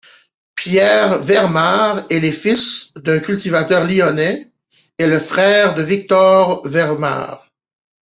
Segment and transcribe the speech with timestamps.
[0.55, 4.49] Pierre Vermare est le fils d'un cultivateur lyonnais
[4.97, 7.47] et le frère de Victor Vermare.